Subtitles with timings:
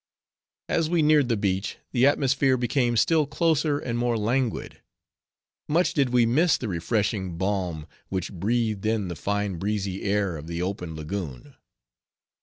[0.67, 4.81] As we neared the beach, the atmosphere became still closer and more languid.
[5.69, 10.47] Much did we miss the refreshing balm which breathed in the fine breezy air of
[10.47, 11.53] the open lagoon.